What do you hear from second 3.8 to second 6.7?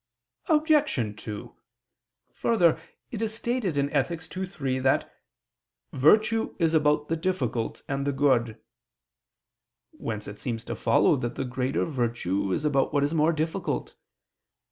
Ethic. ii, 3 that "virtue